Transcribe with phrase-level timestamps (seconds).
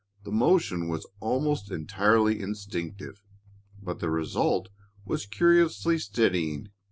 [0.23, 3.21] The motion was almost entirely instinctive,
[3.79, 4.69] but the result
[5.05, 6.69] was curiously steadying.